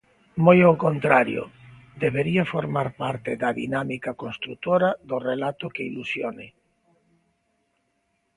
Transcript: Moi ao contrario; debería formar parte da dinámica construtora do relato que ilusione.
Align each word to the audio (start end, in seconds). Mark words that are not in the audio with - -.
Moi 0.45 0.59
ao 0.63 0.75
contrario; 0.85 1.43
debería 2.03 2.43
formar 2.53 2.87
parte 3.01 3.31
da 3.41 3.49
dinámica 3.61 4.11
construtora 4.23 4.89
do 5.09 5.17
relato 5.29 5.65
que 5.73 5.87
ilusione. 5.89 6.47